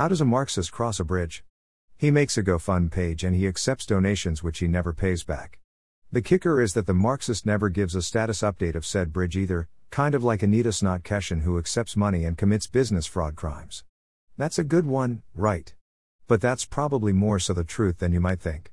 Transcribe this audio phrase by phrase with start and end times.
[0.00, 1.44] How does a Marxist cross a bridge?
[1.98, 5.58] He makes a GoFund page and he accepts donations which he never pays back.
[6.10, 9.68] The kicker is that the Marxist never gives a status update of said bridge either,
[9.90, 13.84] kind of like Anita Snodkeshin who accepts money and commits business fraud crimes.
[14.38, 15.74] That's a good one, right?
[16.26, 18.72] But that's probably more so the truth than you might think.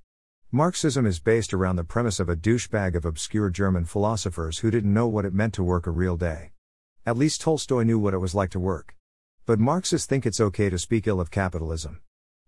[0.50, 4.94] Marxism is based around the premise of a douchebag of obscure German philosophers who didn't
[4.94, 6.54] know what it meant to work a real day.
[7.06, 8.94] At least Tolstoy knew what it was like to work.
[9.48, 12.02] But Marxists think it's okay to speak ill of capitalism.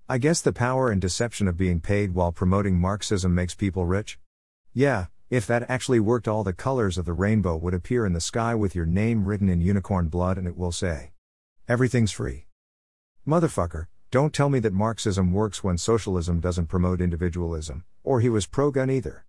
[0.10, 4.20] I guess the power and deception of being paid while promoting Marxism makes people rich?
[4.74, 8.20] Yeah, if that actually worked, all the colors of the rainbow would appear in the
[8.20, 11.12] sky with your name written in unicorn blood and it will say,
[11.70, 12.48] Everything's free.
[13.26, 18.46] Motherfucker, don't tell me that Marxism works when socialism doesn't promote individualism, or he was
[18.46, 19.24] pro gun either.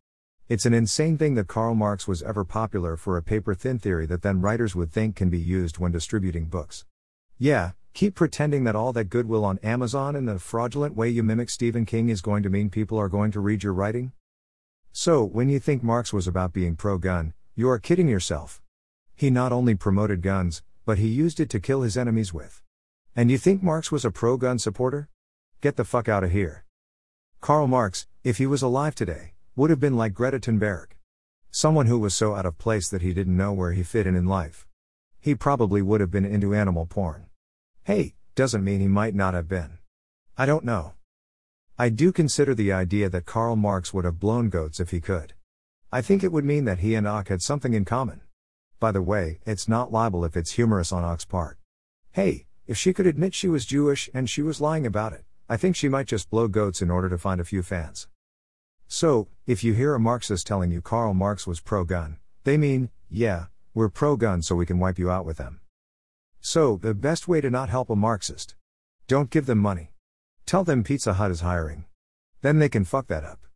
[0.48, 4.06] It's an insane thing that Karl Marx was ever popular for a paper thin theory
[4.06, 6.84] that then writers would think can be used when distributing books.
[7.42, 11.48] Yeah, keep pretending that all that goodwill on Amazon and the fraudulent way you mimic
[11.48, 14.12] Stephen King is going to mean people are going to read your writing?
[14.92, 18.60] So, when you think Marx was about being pro gun, you are kidding yourself.
[19.16, 22.62] He not only promoted guns, but he used it to kill his enemies with.
[23.16, 25.08] And you think Marx was a pro gun supporter?
[25.62, 26.66] Get the fuck out of here.
[27.40, 30.88] Karl Marx, if he was alive today, would have been like Greta Thunberg.
[31.50, 34.14] Someone who was so out of place that he didn't know where he fit in
[34.14, 34.66] in life.
[35.18, 37.29] He probably would have been into animal porn.
[37.84, 39.78] Hey, doesn't mean he might not have been.
[40.36, 40.92] I don't know.
[41.78, 45.32] I do consider the idea that Karl Marx would have blown goats if he could.
[45.90, 48.20] I think it would mean that he and Ock had something in common.
[48.78, 51.58] By the way, it's not libel if it's humorous on Ock's part.
[52.12, 55.56] Hey, if she could admit she was Jewish and she was lying about it, I
[55.56, 58.08] think she might just blow goats in order to find a few fans.
[58.86, 62.90] So, if you hear a Marxist telling you Karl Marx was pro gun, they mean,
[63.08, 65.59] yeah, we're pro gun so we can wipe you out with them.
[66.52, 68.56] So, the best way to not help a Marxist.
[69.06, 69.92] Don't give them money.
[70.46, 71.84] Tell them Pizza Hut is hiring.
[72.42, 73.46] Then they can fuck that up.